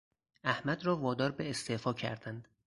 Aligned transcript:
احمد 0.43 0.85
را 0.85 0.97
وادار 0.97 1.31
به 1.31 1.49
استعفا 1.49 1.93
کردند. 1.93 2.47